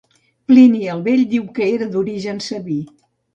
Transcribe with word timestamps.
Plini 0.51 0.79
el 0.93 1.03
Vell 1.07 1.21
diu 1.33 1.43
que 1.59 1.67
era 1.75 1.89
d'origen 1.97 2.41
sabí. 2.47 2.81